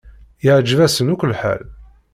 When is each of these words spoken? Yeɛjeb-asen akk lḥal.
Yeɛjeb-asen 0.43 1.11
akk 1.13 1.21
lḥal. 1.31 1.63